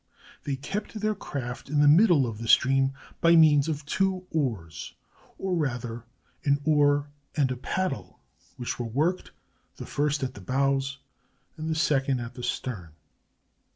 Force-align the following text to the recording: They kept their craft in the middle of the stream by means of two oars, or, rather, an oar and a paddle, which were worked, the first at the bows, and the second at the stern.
They 0.45 0.55
kept 0.55 0.95
their 0.99 1.13
craft 1.13 1.69
in 1.69 1.79
the 1.79 1.87
middle 1.87 2.25
of 2.25 2.39
the 2.39 2.47
stream 2.47 2.93
by 3.21 3.35
means 3.35 3.67
of 3.67 3.85
two 3.85 4.25
oars, 4.31 4.95
or, 5.37 5.53
rather, 5.53 6.05
an 6.43 6.59
oar 6.65 7.11
and 7.37 7.51
a 7.51 7.55
paddle, 7.55 8.19
which 8.57 8.79
were 8.79 8.87
worked, 8.87 9.29
the 9.75 9.85
first 9.85 10.23
at 10.23 10.33
the 10.33 10.41
bows, 10.41 10.97
and 11.55 11.69
the 11.69 11.75
second 11.75 12.19
at 12.19 12.33
the 12.33 12.41
stern. 12.41 12.93